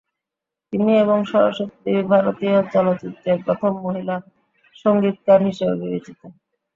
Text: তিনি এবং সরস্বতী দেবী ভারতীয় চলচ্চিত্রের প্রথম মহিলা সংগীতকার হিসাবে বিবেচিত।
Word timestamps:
তিনি 0.73 0.91
এবং 1.03 1.17
সরস্বতী 1.25 1.75
দেবী 1.85 2.03
ভারতীয় 2.11 2.57
চলচ্চিত্রের 2.73 3.37
প্রথম 3.45 3.71
মহিলা 3.81 4.15
সংগীতকার 4.85 5.39
হিসাবে 5.47 5.75
বিবেচিত। 5.81 6.19